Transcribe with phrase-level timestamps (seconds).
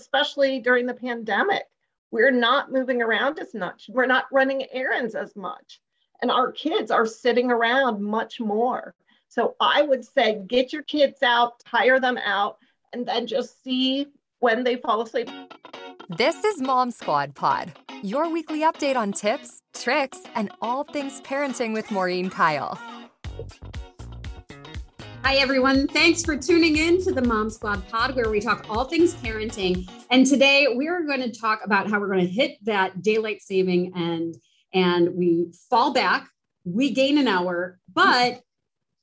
[0.00, 1.64] especially during the pandemic.
[2.10, 3.86] We're not moving around as much.
[3.88, 5.80] We're not running errands as much.
[6.22, 8.94] And our kids are sitting around much more.
[9.28, 12.58] So I would say get your kids out, tire them out,
[12.92, 14.08] and then just see
[14.40, 15.30] when they fall asleep.
[16.08, 17.72] This is Mom Squad Pod,
[18.02, 22.76] your weekly update on tips, tricks, and all things parenting with Maureen Kyle.
[25.22, 25.86] Hi, everyone.
[25.86, 29.88] Thanks for tuning in to the Mom Squad Pod, where we talk all things parenting.
[30.10, 33.42] And today we are going to talk about how we're going to hit that daylight
[33.42, 34.36] saving end
[34.72, 36.26] and we fall back,
[36.64, 38.40] we gain an hour, but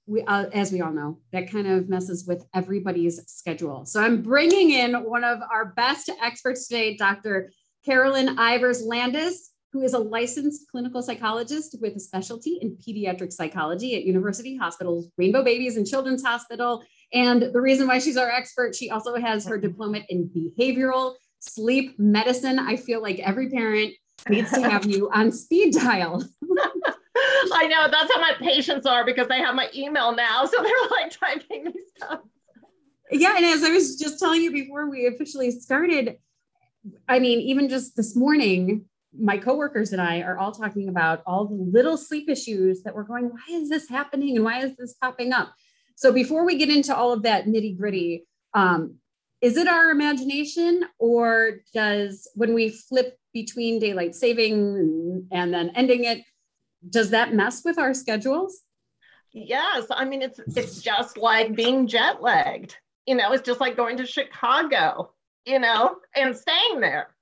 [0.08, 3.86] we, uh, as we all know, that kind of messes with everybody's schedule.
[3.86, 7.52] So I'm bringing in one of our best experts today, Dr.
[7.86, 13.96] Carolyn Ievers Landis, who is a licensed clinical psychologist with a specialty in pediatric psychology
[13.96, 16.84] at University Hospitals, Rainbow Babies and Children's Hospital.
[17.14, 21.94] And the reason why she's our expert, she also has her diploma in behavioral sleep
[22.00, 22.58] medicine.
[22.58, 23.94] I feel like every parent
[24.28, 26.24] needs to have you on speed dial.
[27.54, 30.46] I know that's how my patients are because they have my email now.
[30.46, 32.22] So they're like typing me stuff.
[33.12, 33.36] Yeah.
[33.38, 36.18] And as I was just telling you before we officially started,
[37.08, 38.86] I mean, even just this morning,
[39.20, 43.04] my coworkers and I are all talking about all the little sleep issues that we're
[43.04, 44.36] going, why is this happening?
[44.36, 45.54] And why is this popping up?
[45.96, 48.96] So before we get into all of that nitty gritty, um,
[49.42, 56.06] is it our imagination or does when we flip between daylight saving and then ending
[56.06, 56.24] it
[56.90, 58.62] does that mess with our schedules
[59.32, 63.78] yes i mean it's it's just like being jet lagged you know it's just like
[63.78, 65.12] going to chicago
[65.46, 67.16] you know and staying there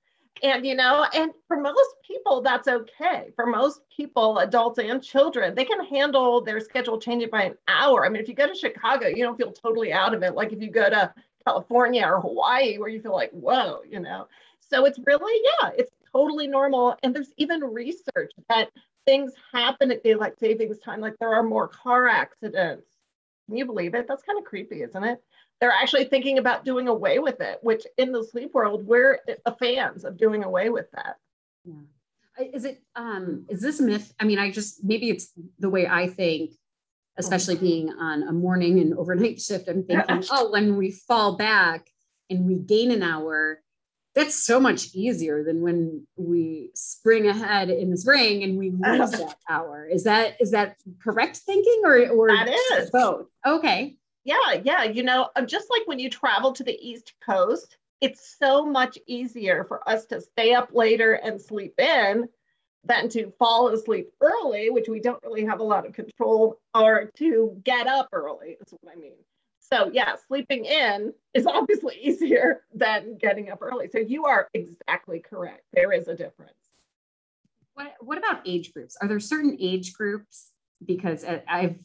[0.43, 5.55] and you know and for most people that's okay for most people adults and children
[5.55, 8.55] they can handle their schedule changing by an hour i mean if you go to
[8.55, 11.13] chicago you don't feel totally out of it like if you go to
[11.45, 14.27] california or hawaii where you feel like whoa you know
[14.59, 16.95] so it's really yeah it's totally normal.
[17.03, 18.69] And there's even research that
[19.05, 22.87] things happen at daylight savings time, like there are more car accidents.
[23.47, 24.07] Can you believe it?
[24.07, 25.21] That's kind of creepy, isn't it?
[25.61, 29.19] They're actually thinking about doing away with it, which in the sleep world, we're
[29.57, 31.15] fans of doing away with that.
[31.63, 32.45] Yeah.
[32.53, 34.13] Is it, um, is this myth?
[34.19, 36.51] I mean, I just, maybe it's the way I think,
[37.17, 39.69] especially being on a morning and overnight shift.
[39.69, 41.89] I'm thinking, oh, when we fall back
[42.29, 43.61] and we gain an hour,
[44.15, 49.11] that's so much easier than when we spring ahead in the spring and we lose
[49.11, 49.85] that hour.
[49.85, 53.27] Is that is that correct thinking or or that is both?
[53.45, 53.97] Okay.
[54.25, 54.83] Yeah, yeah.
[54.83, 58.97] You know, uh, just like when you travel to the East Coast, it's so much
[59.07, 62.27] easier for us to stay up later and sleep in
[62.83, 67.11] than to fall asleep early, which we don't really have a lot of control, or
[67.17, 69.15] to get up early, is what I mean.
[69.59, 73.87] So, yeah, sleeping in is obviously easier than getting up early.
[73.89, 75.63] So, you are exactly correct.
[75.73, 76.53] There is a difference.
[77.75, 78.97] What, what about age groups?
[79.01, 80.51] Are there certain age groups?
[80.85, 81.79] Because I've,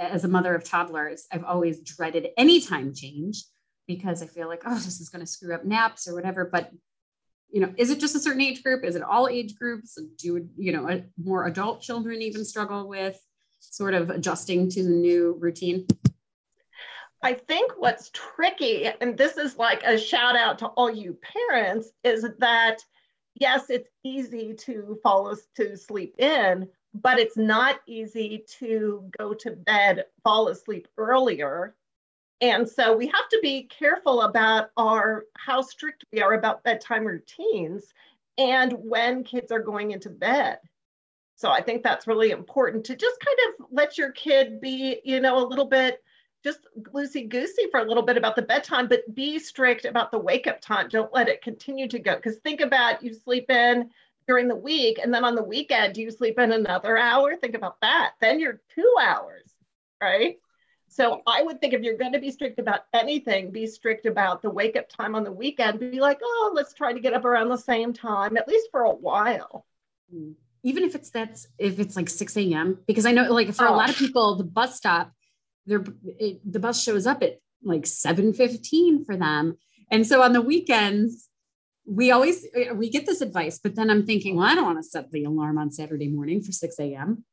[0.00, 3.44] as a mother of toddlers, I've always dreaded any time change
[3.86, 6.48] because I feel like, oh, this is going to screw up naps or whatever.
[6.50, 6.70] But,
[7.50, 8.84] you know, is it just a certain age group?
[8.84, 9.98] Is it all age groups?
[10.18, 13.20] Do, you know, more adult children even struggle with
[13.58, 15.86] sort of adjusting to the new routine?
[17.22, 21.18] I think what's tricky, and this is like a shout out to all you
[21.50, 22.78] parents, is that
[23.34, 29.52] yes, it's easy to fall to sleep in, but it's not easy to go to
[29.52, 31.74] bed, fall asleep earlier.
[32.40, 37.04] And so we have to be careful about our how strict we are about bedtime
[37.04, 37.84] routines
[38.38, 40.58] and when kids are going into bed.
[41.36, 45.20] So I think that's really important to just kind of let your kid be, you
[45.20, 46.02] know, a little bit
[46.42, 46.60] just
[46.94, 50.46] loosey goosey for a little bit about the bedtime, but be strict about the wake
[50.46, 50.88] up time.
[50.88, 52.16] Don't let it continue to go.
[52.16, 53.90] Because think about you sleep in
[54.30, 57.34] during the week, and then on the weekend, do you sleep in another hour?
[57.34, 58.12] Think about that.
[58.20, 59.52] Then you're two hours,
[60.00, 60.36] right?
[60.86, 64.40] So I would think if you're going to be strict about anything, be strict about
[64.40, 65.80] the wake up time on the weekend.
[65.80, 68.82] Be like, oh, let's try to get up around the same time, at least for
[68.82, 69.66] a while.
[70.14, 70.34] Hmm.
[70.62, 72.78] Even if it's that's if it's like 6 a.m.
[72.86, 73.74] Because I know like for oh.
[73.74, 75.12] a lot of people, the bus stop
[75.66, 75.82] they're
[76.44, 79.56] the bus shows up at like 7:15 for them.
[79.90, 81.29] And so on the weekends,
[81.90, 84.78] we always uh, we get this advice, but then I'm thinking, well, I don't want
[84.78, 87.24] to set the alarm on Saturday morning for 6 a.m.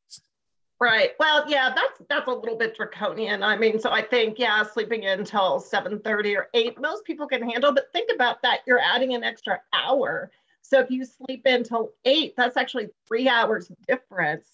[0.80, 1.10] Right.
[1.18, 3.42] Well, yeah, that's that's a little bit draconian.
[3.42, 7.48] I mean, so I think, yeah, sleeping in until 7:30 or 8, most people can
[7.48, 8.60] handle, but think about that.
[8.66, 10.30] You're adding an extra hour.
[10.62, 14.46] So if you sleep in until 8, that's actually three hours difference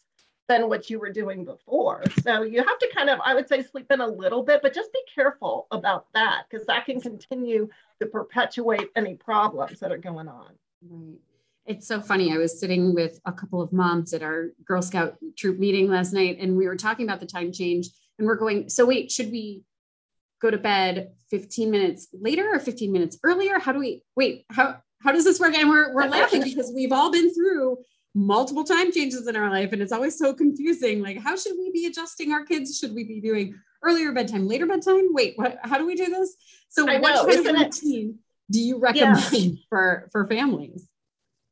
[0.49, 2.03] than what you were doing before.
[2.23, 4.75] So you have to kind of, I would say, sleep in a little bit, but
[4.75, 7.69] just be careful about that because that can continue
[8.05, 10.53] to perpetuate any problems that are going on.
[10.89, 11.19] Right.
[11.67, 12.33] It's so funny.
[12.33, 16.13] I was sitting with a couple of moms at our Girl Scout troop meeting last
[16.13, 17.89] night, and we were talking about the time change.
[18.19, 19.63] And we're going, so wait, should we
[20.43, 23.59] go to bed 15 minutes later or 15 minutes earlier?
[23.59, 24.45] How do we wait?
[24.51, 25.55] How how does this work?
[25.55, 27.79] And we're, we're laughing because we've all been through
[28.15, 31.73] multiple time changes in our life and it's always so confusing like how should we
[31.73, 35.79] be adjusting our kids should we be doing earlier bedtime later bedtime wait what how
[35.79, 36.37] do we do this
[36.69, 37.67] so I what know, kind of it?
[37.67, 38.19] routine
[38.51, 40.89] do you recommend for for families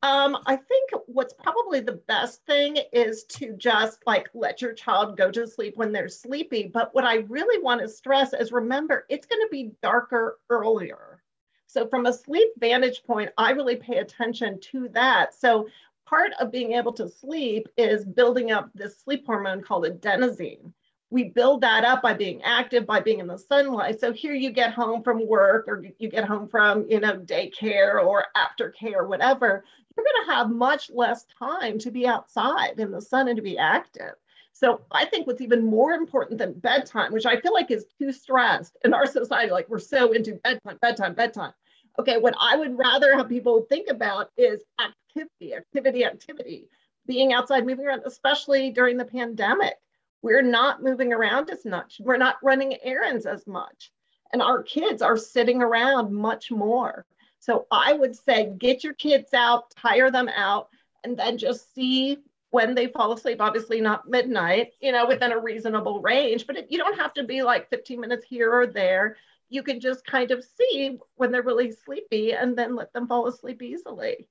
[0.03, 5.15] Um, I think what's probably the best thing is to just like let your child
[5.15, 6.69] go to sleep when they're sleepy.
[6.73, 11.23] But what I really want to stress is remember, it's going to be darker earlier.
[11.67, 15.33] So, from a sleep vantage point, I really pay attention to that.
[15.33, 15.69] So,
[16.05, 20.73] part of being able to sleep is building up this sleep hormone called adenosine.
[21.13, 23.99] We build that up by being active, by being in the sunlight.
[23.99, 28.03] So here you get home from work or you get home from, you know, daycare
[28.03, 29.63] or aftercare whatever
[29.95, 33.43] you're going to have much less time to be outside in the sun and to
[33.43, 34.13] be active.
[34.51, 38.11] So I think what's even more important than bedtime, which I feel like is too
[38.11, 41.53] stressed in our society, like we're so into bedtime, bedtime, bedtime.
[41.99, 46.69] Okay, what I would rather have people think about is activity, activity, activity,
[47.05, 49.75] being outside, moving around, especially during the pandemic.
[50.23, 51.97] We're not moving around as much.
[51.99, 53.91] We're not running errands as much.
[54.31, 57.05] And our kids are sitting around much more.
[57.39, 60.69] So I would say get your kids out, tire them out,
[61.03, 62.17] and then just see
[62.51, 63.41] when they fall asleep.
[63.41, 67.23] Obviously, not midnight, you know, within a reasonable range, but it, you don't have to
[67.23, 69.17] be like 15 minutes here or there.
[69.49, 73.27] You can just kind of see when they're really sleepy and then let them fall
[73.27, 74.25] asleep easily.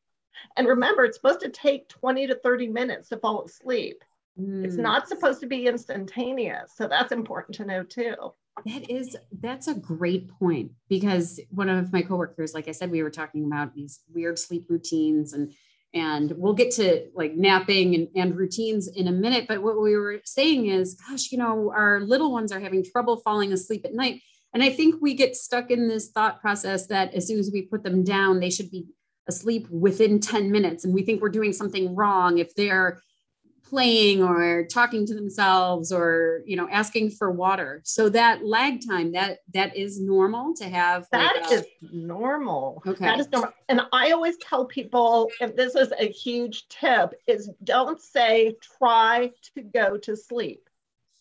[0.57, 4.03] And remember, it's supposed to take 20 to 30 minutes to fall asleep.
[4.37, 4.79] It's Mm.
[4.83, 6.73] not supposed to be instantaneous.
[6.77, 8.15] So that's important to know too.
[8.67, 13.03] That is that's a great point because one of my coworkers, like I said, we
[13.03, 15.53] were talking about these weird sleep routines and
[15.95, 19.45] and we'll get to like napping and, and routines in a minute.
[19.47, 23.19] But what we were saying is, gosh, you know, our little ones are having trouble
[23.19, 24.23] falling asleep at night.
[24.55, 27.63] And I think we get stuck in this thought process that as soon as we
[27.63, 28.87] put them down, they should be
[29.29, 30.85] asleep within 10 minutes.
[30.85, 33.01] And we think we're doing something wrong if they're
[33.73, 39.11] playing or talking to themselves or you know asking for water so that lag time
[39.13, 42.83] that that is normal to have That like, is uh, normal.
[42.87, 43.07] Okay.
[43.07, 43.53] That is normal.
[43.71, 49.31] And I always tell people, and this is a huge tip, is don't say try
[49.55, 50.69] to go to sleep.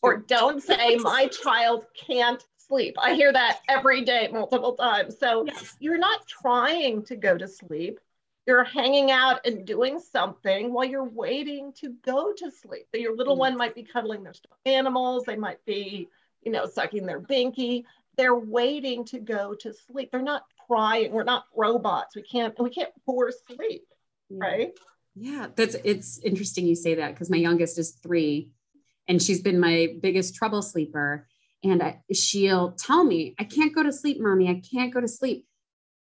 [0.02, 2.96] Or don't say my child can't sleep.
[3.02, 5.18] I hear that every day, multiple times.
[5.20, 5.76] So yes.
[5.80, 8.00] you're not trying to go to sleep.
[8.48, 12.88] You're hanging out and doing something while you're waiting to go to sleep.
[12.92, 13.40] So your little Mm.
[13.40, 15.26] one might be cuddling their stuffed animals.
[15.26, 16.10] They might be,
[16.42, 17.86] you know, sucking their binky.
[18.18, 20.12] They're waiting to go to sleep.
[20.12, 21.12] They're not trying.
[21.12, 22.16] We're not robots.
[22.16, 22.58] We can't.
[22.60, 23.86] We can't force sleep,
[24.30, 24.38] Yeah.
[24.40, 24.80] right?
[25.16, 28.52] Yeah, that's it's interesting you say that because my youngest is three,
[29.08, 31.28] and she's been my biggest trouble sleeper.
[31.64, 34.50] And I, she'll tell me, "I can't go to sleep, mommy.
[34.50, 35.46] I can't go to sleep."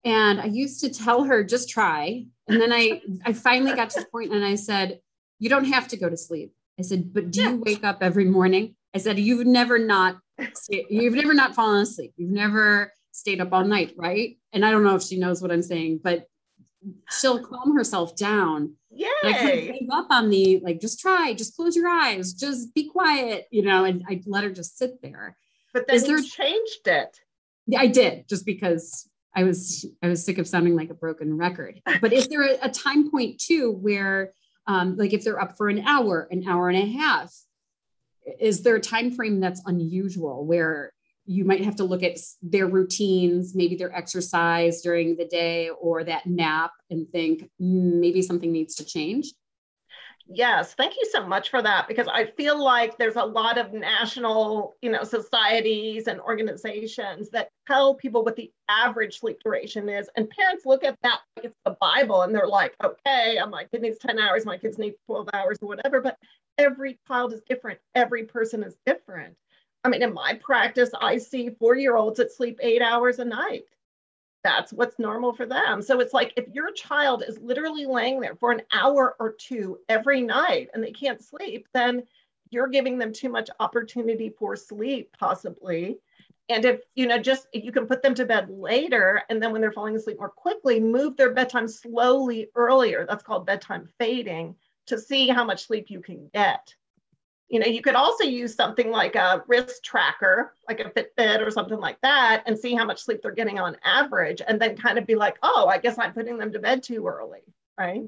[0.04, 4.00] And I used to tell her, "Just try." And then I I finally got to
[4.00, 5.00] the point, and I said,
[5.38, 8.25] "You don't have to go to sleep." I said, "But do you wake up every
[8.25, 10.19] morning?" I said, "You've never not
[10.69, 12.14] you've never not fallen asleep.
[12.16, 15.52] You've never stayed up all night, right?" And I don't know if she knows what
[15.52, 16.26] I'm saying, but
[17.10, 21.32] she'll calm herself down and I kind of gave up on the like, just try,
[21.32, 25.00] just close your eyes, just be quiet, you know, and I let her just sit
[25.00, 25.37] there.
[25.73, 27.21] But then Is you there- changed it.
[27.68, 31.37] Yeah, I did just because I was I was sick of sounding like a broken
[31.37, 31.81] record.
[32.01, 34.33] But is there a, a time point too where
[34.67, 37.35] um, like if they're up for an hour, an hour and a half,
[38.41, 40.93] is there a time frame that's unusual where
[41.25, 46.05] you might have to look at their routines, maybe their exercise during the day or
[46.05, 49.33] that nap and think "Mm, maybe something needs to change?
[50.26, 53.73] Yes, thank you so much for that because I feel like there's a lot of
[53.73, 60.09] national, you know, societies and organizations that tell people what the average sleep duration is.
[60.17, 63.64] And parents look at that like it's the Bible and they're like, okay, uh, my
[63.64, 66.00] kid needs 10 hours, my kids need 12 hours or whatever.
[66.00, 66.17] But
[66.57, 67.81] every child is different.
[67.95, 69.35] Every person is different.
[69.85, 73.64] I mean, in my practice, I see four-year-olds that sleep eight hours a night
[74.44, 75.82] that's what's normal for them.
[75.82, 79.78] So it's like if your child is literally laying there for an hour or two
[79.88, 82.02] every night and they can't sleep, then
[82.50, 85.99] you're giving them too much opportunity for sleep, possibly.
[86.49, 89.61] And if you know, just you can put them to bed later, and then when
[89.61, 93.06] they're falling asleep more quickly, move their bedtime slowly earlier.
[93.08, 94.56] That's called bedtime fading
[94.87, 96.75] to see how much sleep you can get.
[97.52, 101.50] You know, you could also use something like a wrist tracker, like a Fitbit or
[101.50, 104.97] something like that, and see how much sleep they're getting on average, and then kind
[104.97, 107.42] of be like, oh, I guess I'm putting them to bed too early,
[107.78, 108.04] right?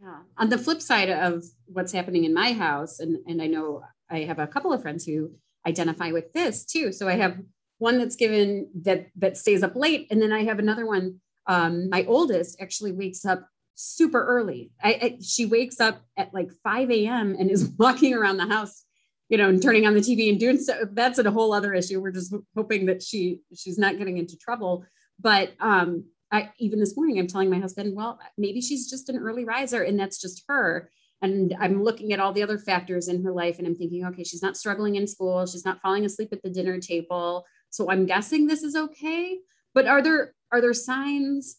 [0.00, 0.18] Yeah.
[0.38, 4.20] On the flip side of what's happening in my house, and, and I know I
[4.20, 5.32] have a couple of friends who
[5.66, 6.92] identify with this too.
[6.92, 7.40] So I have
[7.78, 11.20] one that's given that that stays up late, and then I have another one.
[11.48, 13.48] Um, my oldest actually wakes up
[13.80, 14.70] super early.
[14.82, 17.36] I, I, she wakes up at like 5 a.m.
[17.38, 18.84] and is walking around the house,
[19.28, 20.86] you know, and turning on the TV and doing so.
[20.92, 22.00] That's a whole other issue.
[22.00, 24.84] We're just hoping that she she's not getting into trouble.
[25.18, 29.18] But um, I, even this morning, I'm telling my husband, well, maybe she's just an
[29.18, 30.90] early riser, and that's just her.
[31.22, 34.24] And I'm looking at all the other factors in her life, and I'm thinking, okay,
[34.24, 38.06] she's not struggling in school, she's not falling asleep at the dinner table, so I'm
[38.06, 39.38] guessing this is okay.
[39.74, 41.56] But are there are there signs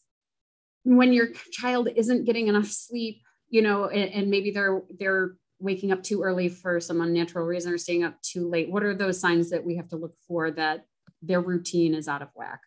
[0.83, 5.91] when your child isn't getting enough sleep, you know, and, and maybe they're they're waking
[5.91, 8.71] up too early for some unnatural reason or staying up too late?
[8.71, 10.85] What are those signs that we have to look for that
[11.21, 12.61] their routine is out of whack?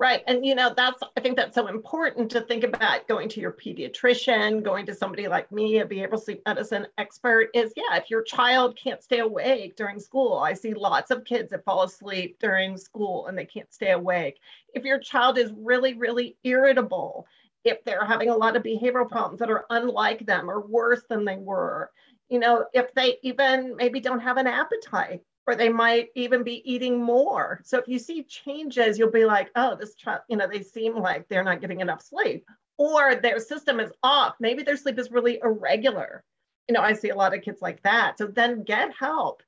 [0.00, 0.22] Right.
[0.28, 3.50] And, you know, that's, I think that's so important to think about going to your
[3.50, 8.22] pediatrician, going to somebody like me, a behavioral sleep medicine expert is, yeah, if your
[8.22, 12.76] child can't stay awake during school, I see lots of kids that fall asleep during
[12.76, 14.38] school and they can't stay awake.
[14.72, 17.26] If your child is really, really irritable,
[17.64, 21.24] if they're having a lot of behavioral problems that are unlike them or worse than
[21.24, 21.90] they were,
[22.28, 26.60] you know, if they even maybe don't have an appetite or they might even be
[26.70, 27.62] eating more.
[27.64, 30.94] So if you see changes, you'll be like, oh, this child, you know, they seem
[30.94, 32.44] like they're not getting enough sleep,
[32.76, 34.34] or their system is off.
[34.40, 36.22] Maybe their sleep is really irregular.
[36.68, 38.18] You know, I see a lot of kids like that.
[38.18, 39.42] So then get help.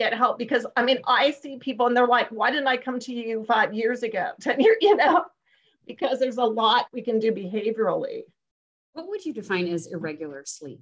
[0.00, 2.98] Get help because I mean, I see people and they're like, why didn't I come
[2.98, 5.24] to you five years ago, 10 years, you know,
[5.86, 8.22] because there's a lot we can do behaviorally.
[8.94, 10.80] What would you define as irregular sleep?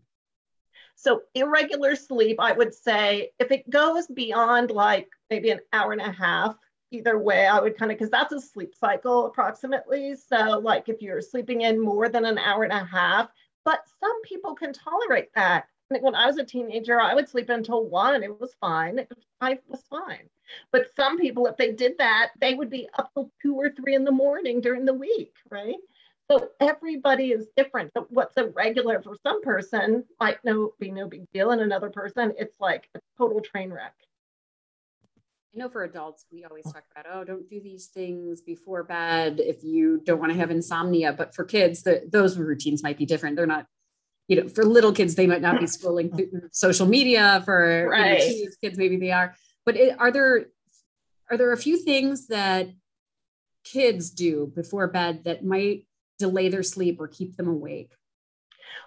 [0.95, 6.01] So irregular sleep, I would say if it goes beyond like maybe an hour and
[6.01, 6.57] a half,
[6.91, 10.15] either way, I would kind of, because that's a sleep cycle approximately.
[10.15, 13.31] So like if you're sleeping in more than an hour and a half,
[13.65, 15.67] but some people can tolerate that.
[15.91, 18.23] Like when I was a teenager, I would sleep until one.
[18.23, 19.07] It was fine.
[19.41, 20.29] I was fine.
[20.71, 23.95] But some people, if they did that, they would be up till two or three
[23.95, 25.77] in the morning during the week, right?
[26.33, 27.91] So everybody is different.
[28.09, 32.33] What's a regular for some person might no be no big deal, and another person
[32.39, 33.93] it's like a total train wreck.
[35.55, 39.41] I know for adults, we always talk about, oh, don't do these things before bed
[39.41, 41.13] if you don't want to have insomnia.
[41.13, 43.37] But for kids, the, those routines might be different.
[43.37, 43.67] They're not,
[44.27, 47.43] you know, for little kids, they might not be scrolling through social media.
[47.45, 48.27] For right.
[48.27, 49.35] you know, kids, maybe they are.
[49.67, 50.47] But it, are there
[51.31, 52.71] are there a few things that
[53.65, 55.85] kids do before bed that might
[56.23, 57.93] delay their sleep or keep them awake?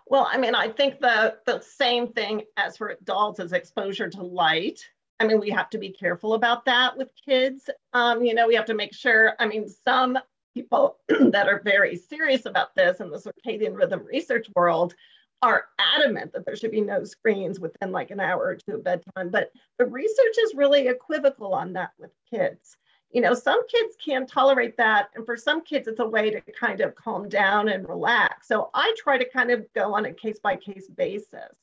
[0.08, 4.24] Well, I mean, I think the, the same thing as for adults is exposure to
[4.24, 4.80] light.
[5.20, 7.70] I mean, we have to be careful about that with kids.
[7.94, 10.18] Um, you know, we have to make sure, I mean, some
[10.54, 10.98] people
[11.32, 14.96] that are very serious about this in the circadian rhythm research world
[15.42, 18.84] are adamant that there should be no screens within like an hour or two of
[18.84, 19.30] bedtime.
[19.30, 22.78] But the research is really equivocal on that with kids
[23.16, 25.10] you know, some kids can't tolerate that.
[25.16, 28.46] And for some kids, it's a way to kind of calm down and relax.
[28.46, 31.56] So I try to kind of go on a case by case basis.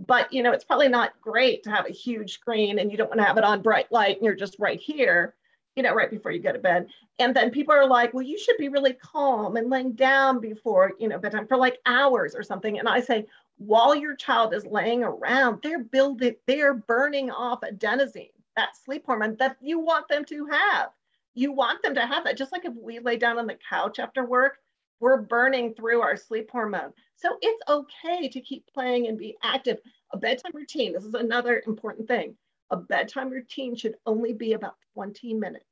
[0.00, 3.10] But, you know, it's probably not great to have a huge screen and you don't
[3.10, 5.34] want to have it on bright light and you're just right here,
[5.76, 6.88] you know, right before you go to bed.
[7.18, 10.92] And then people are like, well, you should be really calm and laying down before,
[10.98, 12.78] you know, bedtime for like hours or something.
[12.78, 13.26] And I say,
[13.58, 19.36] while your child is laying around, they're building, they're burning off adenosine that sleep hormone
[19.38, 20.90] that you want them to have.
[21.34, 22.36] You want them to have that.
[22.36, 24.58] Just like if we lay down on the couch after work,
[25.00, 26.92] we're burning through our sleep hormone.
[27.16, 29.78] So it's okay to keep playing and be active.
[30.12, 32.36] A bedtime routine, this is another important thing.
[32.70, 35.64] A bedtime routine should only be about 20 minutes.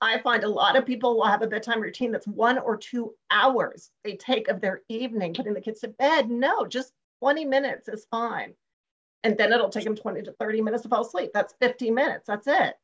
[0.00, 3.14] I find a lot of people will have a bedtime routine that's one or two
[3.30, 6.30] hours they take of their evening putting the kids to bed.
[6.30, 8.54] No, just 20 minutes is fine
[9.22, 11.30] and then it'll take them 20 to 30 minutes to fall asleep.
[11.34, 12.26] That's 15 minutes.
[12.26, 12.74] That's it.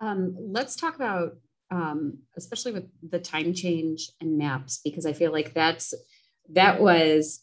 [0.00, 1.36] Um, let's talk about,
[1.70, 5.94] um, especially with the time change and naps, because I feel like that's
[6.50, 7.42] that was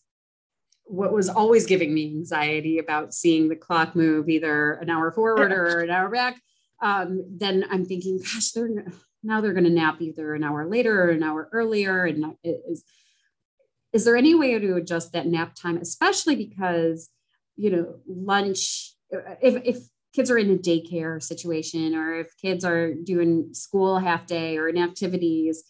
[0.85, 5.51] what was always giving me anxiety about seeing the clock move either an hour forward
[5.51, 6.41] or an hour back.
[6.81, 8.85] Um, then I'm thinking, gosh, they're
[9.23, 12.61] now they're going to nap either an hour later or an hour earlier, and it
[12.67, 12.83] is
[13.93, 17.09] is there any way to adjust that nap time especially because
[17.55, 18.93] you know lunch
[19.41, 19.77] if, if
[20.13, 24.67] kids are in a daycare situation or if kids are doing school half day or
[24.67, 25.63] in activities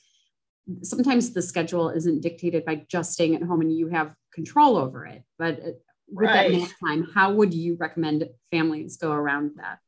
[0.81, 5.05] sometimes the schedule isn't dictated by just staying at home and you have control over
[5.05, 5.71] it but uh,
[6.13, 6.51] with right.
[6.51, 9.79] that nap time, how would you recommend families go around that?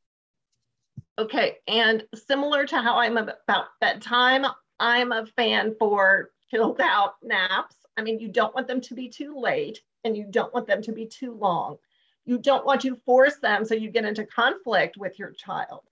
[1.18, 4.44] Okay, and similar to how I'm about bedtime,
[4.78, 7.76] I'm a fan for chilled out naps.
[7.96, 10.82] I mean, you don't want them to be too late and you don't want them
[10.82, 11.78] to be too long.
[12.24, 15.82] You don't want to force them so you get into conflict with your child.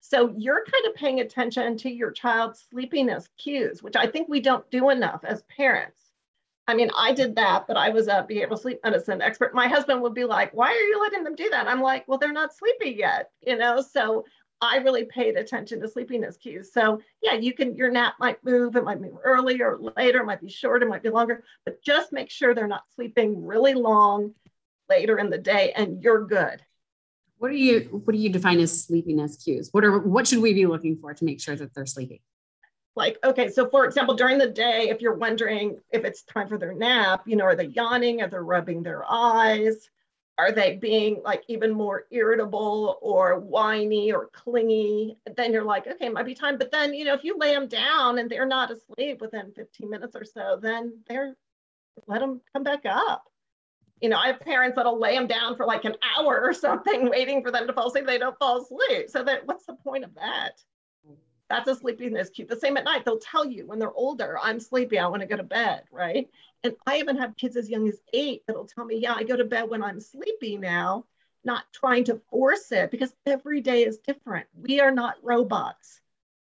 [0.00, 4.40] So you're kind of paying attention to your child's sleepiness cues, which I think we
[4.40, 6.00] don't do enough as parents.
[6.66, 9.54] I mean, I did that, but I was a behavioral sleep medicine expert.
[9.54, 11.66] My husband would be like, Why are you letting them do that?
[11.66, 13.82] I'm like, Well, they're not sleepy yet, you know?
[13.82, 14.24] So
[14.60, 16.72] I really paid attention to sleepiness cues.
[16.72, 20.26] So yeah, you can, your nap might move, it might move early or later, it
[20.26, 23.74] might be short, it might be longer, but just make sure they're not sleeping really
[23.74, 24.34] long
[24.88, 26.62] later in the day and you're good.
[27.38, 29.70] What do you what do you define as sleepiness cues?
[29.72, 32.18] What are what should we be looking for to make sure that they're sleeping?
[32.96, 36.58] Like, okay, so for example, during the day, if you're wondering if it's time for
[36.58, 38.20] their nap, you know, are they yawning?
[38.20, 39.88] Are they rubbing their eyes?
[40.40, 45.18] Are they being like even more irritable or whiny or clingy?
[45.36, 46.56] Then you're like, okay, it might be time.
[46.56, 49.90] But then, you know, if you lay them down and they're not asleep within 15
[49.90, 51.36] minutes or so, then they're
[52.06, 53.24] let them come back up.
[54.00, 57.10] You know, I have parents that'll lay them down for like an hour or something,
[57.10, 58.06] waiting for them to fall asleep.
[58.06, 59.10] They don't fall asleep.
[59.10, 60.62] So that what's the point of that?
[61.50, 62.46] That's a sleepiness cue.
[62.46, 65.26] The same at night, they'll tell you when they're older, I'm sleepy, I want to
[65.26, 66.30] go to bed, right?
[66.62, 69.36] And I even have kids as young as eight that'll tell me, yeah, I go
[69.36, 71.06] to bed when I'm sleepy now,
[71.44, 74.46] not trying to force it because every day is different.
[74.54, 76.00] We are not robots.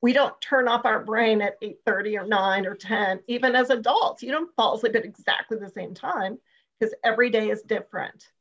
[0.01, 3.19] We don't turn off our brain at 8:30 or 9 or 10.
[3.27, 6.39] Even as adults, you don't fall asleep at exactly the same time
[6.79, 8.31] because every day is different.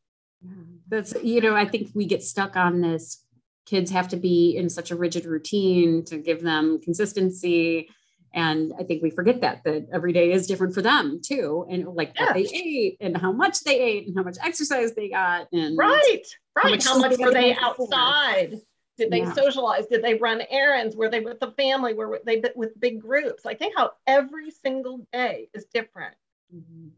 [0.89, 3.25] That's, you know, I think we get stuck on this.
[3.67, 7.89] Kids have to be in such a rigid routine to give them consistency.
[8.35, 11.87] And i think we forget that that every day is different for them too and
[11.87, 12.27] like yeah.
[12.27, 15.79] what they ate and how much they ate and how much exercise they got and
[15.79, 16.23] right
[16.55, 16.65] right.
[16.65, 18.61] how much, how much were they outside?
[18.99, 19.33] Did they yeah.
[19.33, 19.87] socialize?
[19.87, 20.97] Did they run errands?
[20.97, 21.93] Were they with the family?
[21.93, 23.45] Were they with big groups?
[23.47, 26.15] I think how every single day is different.
[26.55, 26.89] Mm-hmm.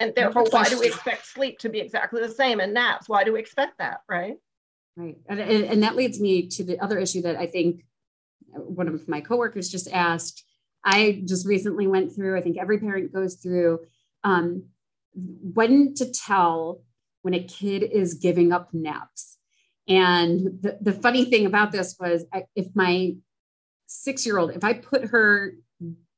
[0.00, 2.58] and therefore why do we expect sleep to be exactly the same?
[2.60, 4.36] And naps why do we expect that right
[4.96, 7.84] right and, and that leads me to the other issue that i think
[8.52, 10.44] one of my coworkers just asked
[10.86, 13.80] I just recently went through, I think every parent goes through
[14.22, 14.66] um,
[15.14, 16.82] when to tell
[17.22, 19.36] when a kid is giving up naps.
[19.88, 23.16] And the, the funny thing about this was if my
[23.86, 25.54] six year old, if I put her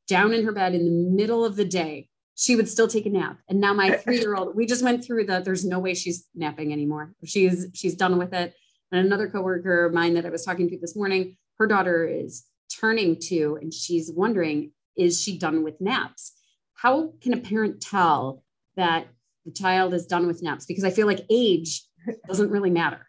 [0.06, 3.10] down in her bed in the middle of the day, she would still take a
[3.10, 3.38] nap.
[3.48, 6.26] And now my three year old, we just went through the there's no way she's
[6.34, 7.14] napping anymore.
[7.24, 8.54] She's she's done with it.
[8.90, 12.44] And another coworker of mine that I was talking to this morning, her daughter is
[12.80, 16.32] turning to and she's wondering, is she done with naps?
[16.74, 18.42] How can a parent tell
[18.76, 19.08] that
[19.44, 20.66] the child is done with naps?
[20.66, 21.82] Because I feel like age
[22.26, 23.06] doesn't really matter.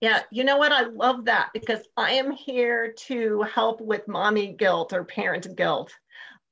[0.00, 0.72] Yeah, you know what?
[0.72, 5.92] I love that because I am here to help with mommy guilt or parent guilt.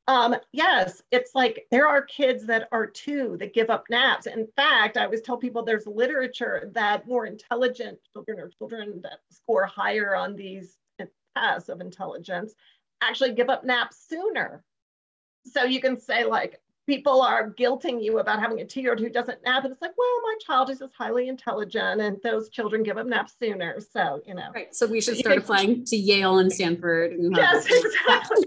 [0.09, 4.27] Um, yes, it's like there are kids that are two that give up naps.
[4.27, 9.21] In fact, I always tell people there's literature that more intelligent children or children that
[9.31, 10.79] score higher on these
[11.37, 12.55] tests of intelligence
[13.03, 14.64] actually give up naps sooner.
[15.44, 19.01] So you can say, like, people are guilting you about having a two year old
[19.01, 19.64] who doesn't nap.
[19.64, 23.07] And it's like, well, my child is just highly intelligent and those children give up
[23.07, 23.79] naps sooner.
[23.79, 24.49] So, you know.
[24.55, 24.75] Right.
[24.75, 27.12] So we should start applying to Yale and Stanford.
[27.12, 28.44] And yes, exactly.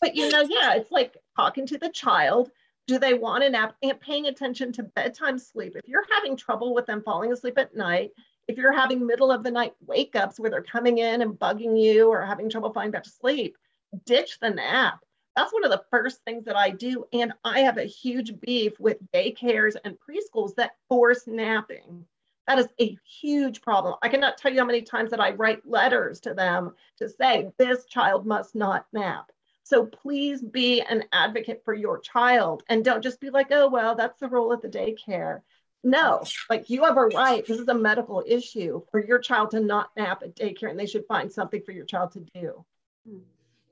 [0.00, 2.50] But, you know, yeah, it's like talking to the child.
[2.86, 5.74] Do they want a nap and paying attention to bedtime sleep?
[5.74, 8.12] If you're having trouble with them falling asleep at night,
[8.48, 11.82] if you're having middle of the night wake ups where they're coming in and bugging
[11.82, 13.56] you or having trouble falling back to sleep,
[14.04, 15.00] ditch the nap.
[15.34, 17.04] That's one of the first things that I do.
[17.12, 22.06] And I have a huge beef with daycares and preschools that force napping.
[22.46, 23.96] That is a huge problem.
[24.02, 27.50] I cannot tell you how many times that I write letters to them to say
[27.58, 29.30] this child must not nap.
[29.66, 33.96] So please be an advocate for your child and don't just be like, oh, well,
[33.96, 35.40] that's the role at the daycare.
[35.82, 37.44] No, like you have a right.
[37.44, 40.86] This is a medical issue for your child to not nap at daycare, and they
[40.86, 42.64] should find something for your child to do.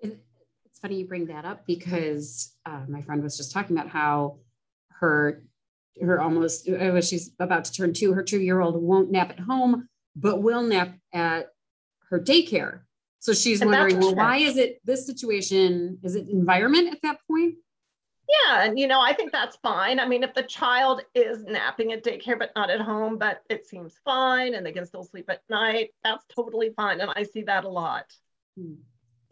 [0.03, 4.39] It's funny you bring that up because uh, my friend was just talking about how
[4.99, 5.45] her
[6.03, 8.13] her almost uh, she's about to turn two.
[8.13, 11.51] Her two year old won't nap at home, but will nap at
[12.11, 12.84] her daycare.
[13.25, 15.99] So she's and wondering, well, why is it this situation?
[16.03, 17.55] Is it environment at that point?
[18.29, 19.99] Yeah, and you know, I think that's fine.
[19.99, 23.67] I mean, if the child is napping at daycare but not at home, but it
[23.67, 27.01] seems fine and they can still sleep at night, that's totally fine.
[27.01, 28.13] And I see that a lot.
[28.59, 28.75] Hmm.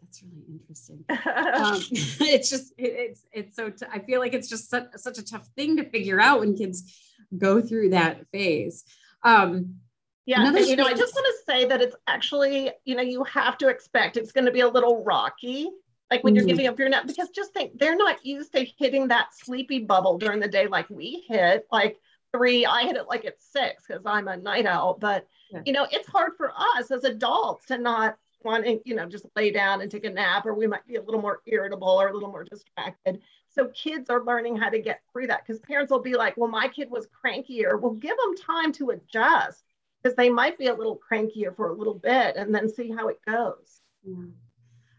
[0.01, 1.05] That's really interesting.
[1.09, 5.19] um, it's just it, it's it's so t- I feel like it's just such, such
[5.19, 6.99] a tough thing to figure out when kids
[7.37, 8.85] go through that phase.
[9.21, 9.81] Um,
[10.25, 13.57] yeah, you know, I just want to say that it's actually, you know, you have
[13.57, 15.69] to expect it's going to be a little rocky,
[16.09, 16.39] like when mm-hmm.
[16.39, 19.79] you're giving up your nap, because just think they're not used to hitting that sleepy
[19.79, 21.67] bubble during the day like we hit.
[21.71, 21.97] Like
[22.31, 24.97] three, I hit it like at six because I'm a night owl.
[24.99, 25.61] But yeah.
[25.65, 29.25] you know, it's hard for us as adults to not want to, you know, just
[29.35, 32.07] lay down and take a nap, or we might be a little more irritable or
[32.07, 33.19] a little more distracted.
[33.49, 36.49] So kids are learning how to get through that because parents will be like, well,
[36.49, 37.79] my kid was crankier.
[37.79, 39.63] Well, give them time to adjust
[40.03, 43.07] because they might be a little crankier for a little bit and then see how
[43.07, 43.81] it goes.
[44.03, 44.25] Yeah.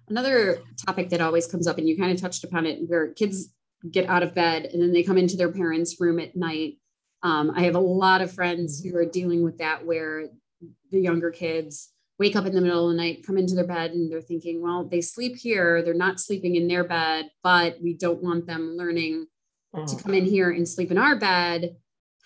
[0.08, 3.54] Another topic that always comes up, and you kind of touched upon it, where kids
[3.90, 6.78] get out of bed and then they come into their parents' room at night.
[7.22, 10.28] Um, I have a lot of friends who are dealing with that, where
[10.90, 13.90] the younger kids wake up in the middle of the night, come into their bed,
[13.90, 17.94] and they're thinking, well, they sleep here, they're not sleeping in their bed, but we
[17.94, 19.26] don't want them learning
[19.74, 19.86] oh.
[19.86, 21.76] to come in here and sleep in our bed.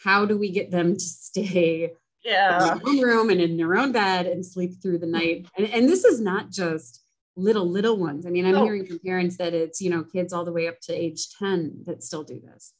[0.03, 1.93] How do we get them to stay
[2.25, 2.75] yeah.
[2.75, 5.47] in their own room and in their own bed and sleep through the night?
[5.57, 7.05] And, and this is not just
[7.37, 8.27] little, little ones.
[8.27, 8.65] I mean, I'm oh.
[8.65, 11.85] hearing from parents that it's, you know, kids all the way up to age 10
[11.87, 12.73] that still do this.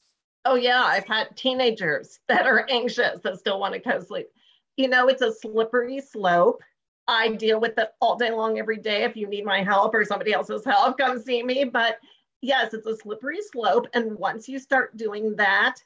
[0.45, 0.83] Oh, yeah.
[0.83, 4.27] I've had teenagers that are anxious that still want to co sleep.
[4.77, 6.61] You know, it's a slippery slope
[7.09, 9.03] I deal with it all day long, every day.
[9.03, 11.63] If you need my help or somebody else's help, come see me.
[11.63, 11.97] But
[12.41, 13.87] yes, it's a slippery slope.
[13.95, 15.77] And once you start doing that,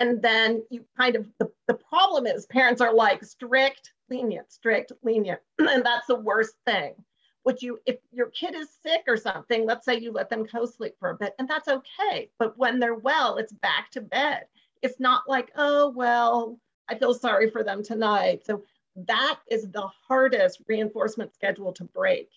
[0.00, 4.92] and then you kind of, the, the problem is parents are like strict, lenient, strict,
[5.02, 5.40] lenient.
[5.58, 6.94] and that's the worst thing.
[7.44, 10.64] Would you, if your kid is sick or something, let's say you let them co
[10.64, 12.30] sleep for a bit, and that's okay.
[12.38, 14.44] But when they're well, it's back to bed.
[14.82, 18.46] It's not like, oh, well, I feel sorry for them tonight.
[18.46, 18.62] So
[18.96, 22.30] that is the hardest reinforcement schedule to break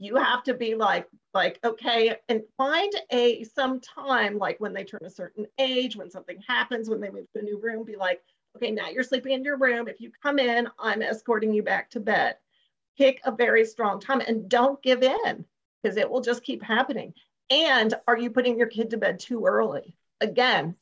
[0.00, 4.82] you have to be like like okay and find a some time like when they
[4.82, 7.96] turn a certain age when something happens when they move to a new room be
[7.96, 8.20] like
[8.56, 9.86] okay now you're sleeping in your room.
[9.86, 12.36] If you come in i'm escorting you back to bed.
[12.98, 15.44] Pick a very strong time and don't give in
[15.82, 17.14] because it will just keep happening.
[17.48, 19.94] And are you putting your kid to bed too early?
[20.20, 20.76] Again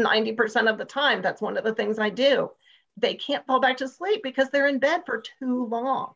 [0.00, 2.50] 90% of the time that's one of the things i do.
[2.98, 6.12] They can't fall back to sleep because they're in bed for too long.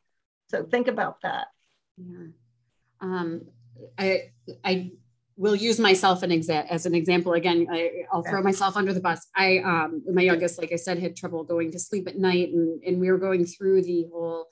[0.51, 1.49] So think about that.
[1.97, 2.27] Yeah.
[3.01, 3.43] Um,
[3.99, 4.31] I,
[4.65, 4.93] I
[5.37, 7.35] will use myself an exa- as an example.
[7.35, 9.27] Again, I, will throw myself under the bus.
[9.37, 12.83] I, um, my youngest, like I said, had trouble going to sleep at night and,
[12.83, 14.47] and we were going through the whole,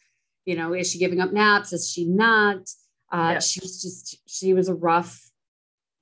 [0.45, 1.73] you know, is she giving up naps?
[1.73, 2.69] Is she not?
[3.13, 3.39] Uh, yeah.
[3.39, 5.21] She was just, she was a rough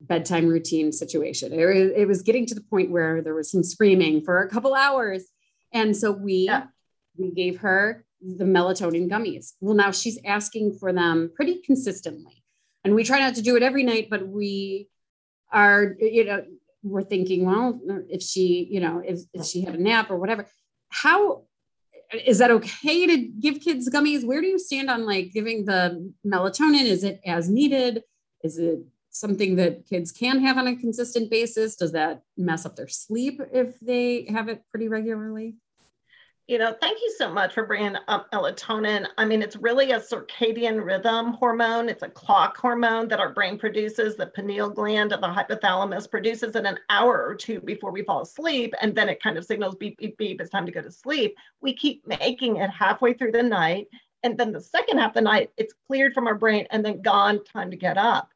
[0.00, 1.52] bedtime routine situation.
[1.52, 4.74] It, it was getting to the point where there was some screaming for a couple
[4.74, 5.24] hours
[5.72, 6.64] and so we yeah.
[7.16, 9.52] we gave her the melatonin gummies.
[9.60, 12.42] Well, now she's asking for them pretty consistently.
[12.84, 14.88] And we try not to do it every night, but we
[15.52, 16.44] are, you know,
[16.82, 20.46] we're thinking, well, if she, you know, if, if she had a nap or whatever,
[20.88, 21.44] how
[22.12, 24.24] is that okay to give kids gummies?
[24.24, 26.84] Where do you stand on like giving the melatonin?
[26.84, 28.02] Is it as needed?
[28.42, 28.80] Is it
[29.10, 31.76] something that kids can have on a consistent basis?
[31.76, 35.56] Does that mess up their sleep if they have it pretty regularly?
[36.48, 39.06] You know, thank you so much for bringing up melatonin.
[39.16, 41.88] I mean, it's really a circadian rhythm hormone.
[41.88, 44.16] It's a clock hormone that our brain produces.
[44.16, 48.22] The pineal gland of the hypothalamus produces in an hour or two before we fall
[48.22, 48.74] asleep.
[48.82, 51.36] And then it kind of signals beep, beep, beep, it's time to go to sleep.
[51.60, 53.86] We keep making it halfway through the night.
[54.24, 57.02] And then the second half of the night, it's cleared from our brain and then
[57.02, 58.30] gone, time to get up.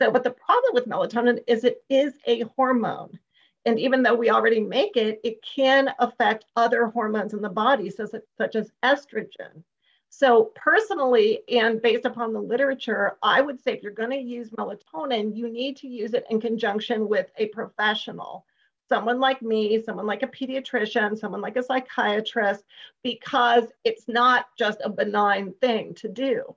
[0.00, 3.18] So, but the problem with melatonin is it is a hormone.
[3.64, 7.90] And even though we already make it, it can affect other hormones in the body,
[7.90, 9.62] such, such as estrogen.
[10.10, 14.50] So, personally, and based upon the literature, I would say if you're going to use
[14.50, 18.46] melatonin, you need to use it in conjunction with a professional,
[18.88, 22.64] someone like me, someone like a pediatrician, someone like a psychiatrist,
[23.02, 26.56] because it's not just a benign thing to do.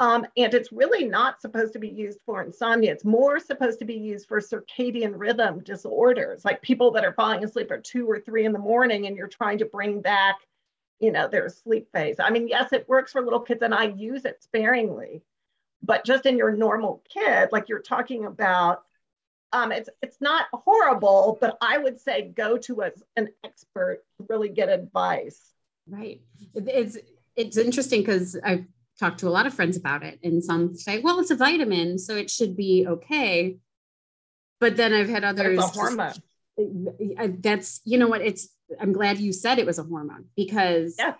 [0.00, 2.90] Um, and it's really not supposed to be used for insomnia.
[2.90, 7.44] It's more supposed to be used for circadian rhythm disorders, like people that are falling
[7.44, 10.36] asleep at two or three in the morning and you're trying to bring back,
[11.00, 12.16] you know, their sleep phase.
[12.18, 15.22] I mean, yes, it works for little kids and I use it sparingly,
[15.82, 18.82] but just in your normal kid, like you're talking about,
[19.52, 24.26] um, it's it's not horrible, but I would say go to a, an expert to
[24.30, 25.52] really get advice.
[25.86, 26.22] Right.
[26.54, 26.96] It's
[27.36, 28.64] it's interesting because I've
[29.00, 31.98] talked to a lot of friends about it, and some say, well, it's a vitamin,
[31.98, 33.56] so it should be okay.
[34.60, 35.58] But then I've had others.
[35.58, 36.12] It's a hormone.
[36.12, 38.48] Just, that's you know what it's.
[38.78, 41.14] I'm glad you said it was a hormone because yeah.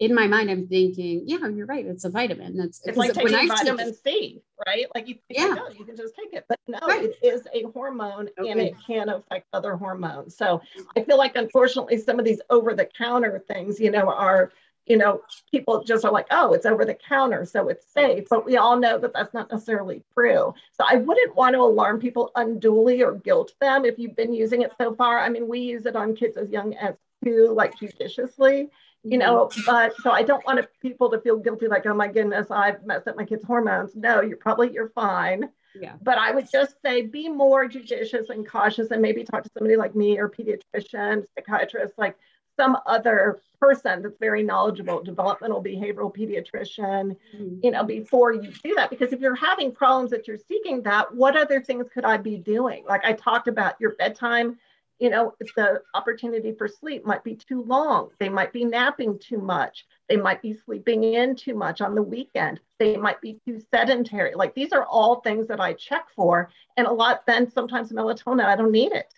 [0.00, 1.86] in my mind, I'm thinking, yeah, you're right.
[1.86, 2.56] It's a vitamin.
[2.56, 4.86] That's it's like taking vitamin C, right?
[4.94, 5.56] Like you, yeah.
[5.78, 7.04] you can just take it, but no, right.
[7.04, 8.50] it is a hormone okay.
[8.50, 10.36] and it can affect other hormones.
[10.36, 10.62] So
[10.96, 14.52] I feel like, unfortunately, some of these over the counter things, you know, are,
[14.86, 18.26] you know, people just are like, oh, it's over the counter, so it's safe.
[18.30, 20.54] But we all know that that's not necessarily true.
[20.72, 24.62] So I wouldn't want to alarm people unduly or guilt them if you've been using
[24.62, 25.18] it so far.
[25.18, 26.94] I mean, we use it on kids as young as
[27.24, 28.70] two, like judiciously
[29.06, 29.60] you know mm-hmm.
[29.66, 33.06] but so i don't want people to feel guilty like oh my goodness i've messed
[33.06, 37.02] up my kids hormones no you're probably you're fine yeah but i would just say
[37.02, 41.94] be more judicious and cautious and maybe talk to somebody like me or pediatrician psychiatrist
[41.96, 42.16] like
[42.56, 47.58] some other person that's very knowledgeable developmental behavioral pediatrician mm-hmm.
[47.62, 51.14] you know before you do that because if you're having problems that you're seeking that
[51.14, 54.56] what other things could i be doing like i talked about your bedtime
[54.98, 58.10] you know, the opportunity for sleep might be too long.
[58.18, 59.84] They might be napping too much.
[60.08, 62.60] They might be sleeping in too much on the weekend.
[62.78, 64.34] They might be too sedentary.
[64.34, 66.50] Like these are all things that I check for.
[66.76, 69.12] And a lot then sometimes melatonin, I don't need it.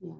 [0.00, 0.12] Yeah.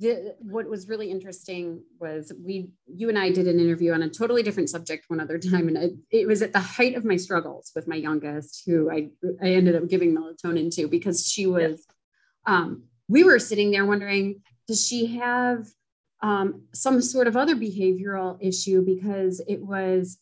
[0.00, 4.08] The, what was really interesting was we, you and I did an interview on a
[4.08, 5.66] totally different subject one other time.
[5.68, 9.08] And it, it was at the height of my struggles with my youngest, who I,
[9.42, 11.84] I ended up giving melatonin to because she was,
[12.46, 15.66] um, we were sitting there wondering does she have
[16.22, 18.84] um, some sort of other behavioral issue?
[18.84, 20.18] Because it was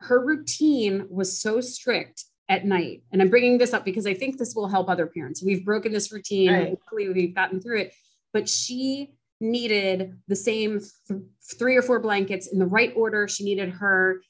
[0.00, 3.02] her routine was so strict at night.
[3.12, 5.42] And i'm bringing this up because i think this will help other parents.
[5.42, 6.52] We've broken this routine.
[6.52, 6.68] Right.
[6.70, 7.94] hopefully we've gotten through it
[8.32, 11.20] but she needed the same th-
[11.58, 13.28] three or four blankets in the right order.
[13.28, 14.20] She needed her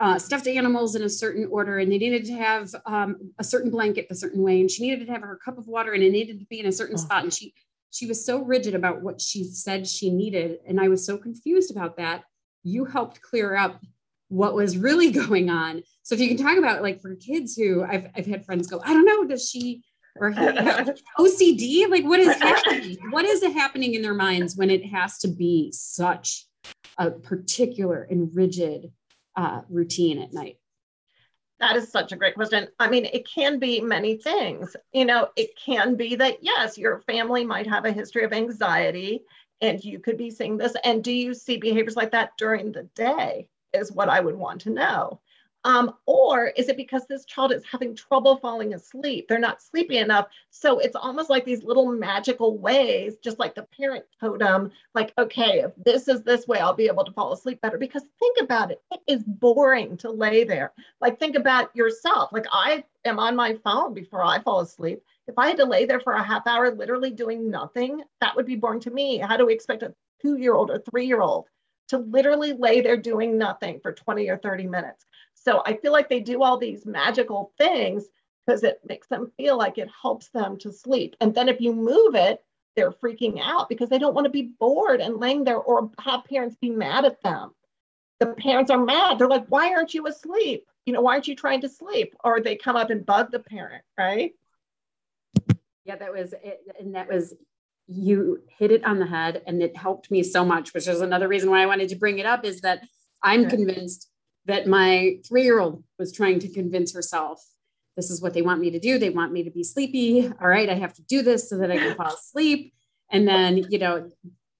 [0.00, 3.70] uh, stuffed animals in a certain order and they needed to have um, a certain
[3.70, 6.12] blanket a certain way and she needed to have her cup of water and it
[6.12, 7.00] needed to be in a certain oh.
[7.00, 7.52] spot and she
[7.90, 11.70] she was so rigid about what she said she needed and i was so confused
[11.70, 12.22] about that.
[12.62, 13.80] You helped clear up
[14.28, 15.82] what was really going on.
[16.02, 18.80] So if you can talk about like for kids who i've, I've had friends go
[18.84, 19.82] i don't know does she
[20.20, 20.32] or
[21.18, 25.28] ocd like what is happening what is happening in their minds when it has to
[25.28, 26.48] be such
[26.98, 28.90] a particular and rigid
[29.36, 30.58] uh, routine at night?
[31.60, 32.68] That is such a great question.
[32.78, 34.76] I mean, it can be many things.
[34.92, 39.22] You know, it can be that, yes, your family might have a history of anxiety
[39.60, 40.76] and you could be seeing this.
[40.84, 43.48] And do you see behaviors like that during the day?
[43.74, 45.20] Is what I would want to know.
[45.68, 49.28] Um, or is it because this child is having trouble falling asleep?
[49.28, 50.28] They're not sleepy enough.
[50.48, 55.58] So it's almost like these little magical ways, just like the parent totem, like, okay,
[55.60, 57.76] if this is this way, I'll be able to fall asleep better.
[57.76, 60.72] Because think about it, it is boring to lay there.
[61.02, 62.32] Like, think about yourself.
[62.32, 65.02] Like, I am on my phone before I fall asleep.
[65.26, 68.46] If I had to lay there for a half hour, literally doing nothing, that would
[68.46, 69.18] be boring to me.
[69.18, 71.44] How do we expect a two year old or three year old
[71.88, 75.04] to literally lay there doing nothing for 20 or 30 minutes?
[75.48, 78.04] So I feel like they do all these magical things
[78.46, 81.16] because it makes them feel like it helps them to sleep.
[81.22, 82.44] And then if you move it,
[82.76, 86.26] they're freaking out because they don't want to be bored and laying there or have
[86.26, 87.52] parents be mad at them.
[88.20, 89.18] The parents are mad.
[89.18, 90.66] They're like, why aren't you asleep?
[90.84, 92.14] You know, why aren't you trying to sleep?
[92.22, 94.32] Or they come up and bug the parent, right?
[95.86, 96.60] Yeah, that was it.
[96.78, 97.32] And that was,
[97.86, 101.26] you hit it on the head and it helped me so much, which is another
[101.26, 102.82] reason why I wanted to bring it up is that
[103.22, 104.10] I'm convinced
[104.46, 107.44] that my three year old was trying to convince herself
[107.98, 108.96] this is what they want me to do.
[108.96, 110.30] They want me to be sleepy.
[110.40, 112.72] All right, I have to do this so that I can fall asleep.
[113.10, 114.08] And then, you know,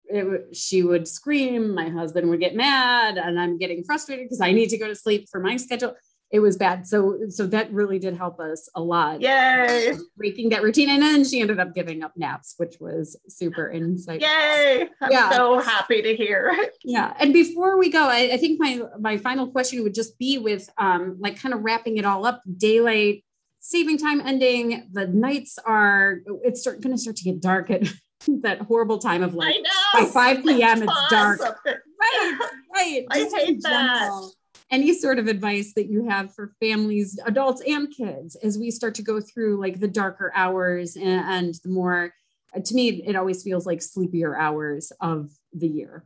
[0.06, 1.72] it, she would scream.
[1.72, 4.94] My husband would get mad, and I'm getting frustrated because I need to go to
[4.96, 5.94] sleep for my schedule
[6.30, 6.86] it was bad.
[6.86, 9.20] So so that really did help us a lot.
[9.20, 9.94] Yay!
[10.16, 14.22] Breaking that routine, and then she ended up giving up naps, which was super insightful.
[14.22, 14.88] Yay!
[15.00, 15.30] I'm yeah.
[15.30, 16.54] so happy to hear.
[16.84, 20.38] Yeah, and before we go, I, I think my my final question would just be
[20.38, 22.42] with um like kind of wrapping it all up.
[22.56, 23.24] Daylight
[23.60, 24.88] saving time ending.
[24.92, 27.82] The nights are it's start, going to start to get dark at
[28.42, 29.56] that horrible time of like
[29.92, 30.82] by 5 p.m.
[30.82, 31.40] It's, it's dark.
[31.40, 32.38] Right,
[32.74, 33.06] right.
[33.10, 34.30] I hate that
[34.70, 38.94] any sort of advice that you have for families, adults and kids, as we start
[38.96, 42.12] to go through like the darker hours and, and the more,
[42.62, 46.04] to me, it always feels like sleepier hours of the year.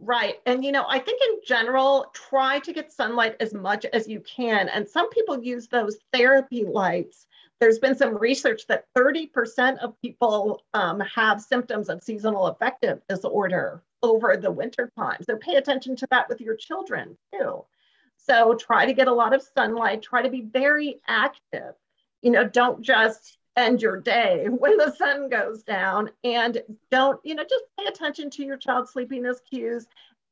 [0.00, 0.36] Right.
[0.46, 4.20] And, you know, I think in general, try to get sunlight as much as you
[4.20, 4.68] can.
[4.68, 7.26] And some people use those therapy lights.
[7.60, 13.82] There's been some research that 30% of people um, have symptoms of seasonal affective disorder
[14.02, 15.22] over the winter time.
[15.22, 17.64] So pay attention to that with your children too.
[18.16, 21.74] So try to get a lot of sunlight, try to be very active.
[22.22, 27.34] You know, don't just end your day when the sun goes down and don't, you
[27.34, 29.86] know, just pay attention to your child's sleepiness cues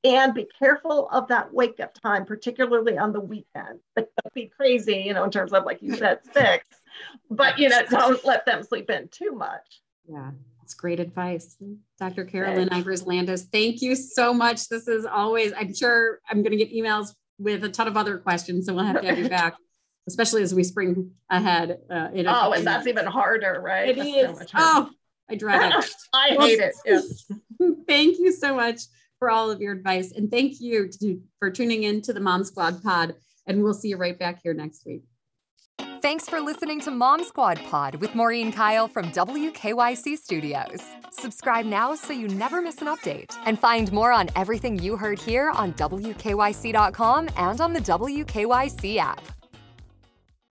[0.04, 3.80] and be careful of that wake up time, particularly on the weekend.
[3.94, 6.64] But don't be crazy, you know, in terms of like you said, six,
[7.30, 9.82] but you know, don't let them sleep in too much.
[10.08, 10.30] Yeah.
[10.68, 11.56] That's great advice.
[11.98, 12.26] Dr.
[12.26, 14.68] Carolyn Ievers Landis, thank you so much.
[14.68, 18.18] This is always, I'm sure I'm going to get emails with a ton of other
[18.18, 19.54] questions, so we'll have to have you back,
[20.06, 21.78] especially as we spring ahead.
[21.90, 23.88] Uh, in oh, and that's even harder, right?
[23.88, 24.50] It that's is.
[24.50, 24.90] So oh,
[25.30, 25.90] I dread it.
[26.12, 26.74] I well, hate it.
[26.84, 27.00] Yeah.
[27.88, 28.82] thank you so much
[29.18, 30.12] for all of your advice.
[30.12, 33.14] And thank you to, for tuning in to the Mom Squad pod.
[33.46, 35.04] And we'll see you right back here next week.
[36.00, 40.80] Thanks for listening to Mom Squad Pod with Maureen Kyle from WKYC Studios.
[41.10, 43.36] Subscribe now so you never miss an update.
[43.46, 49.37] And find more on everything you heard here on WKYC.com and on the WKYC app.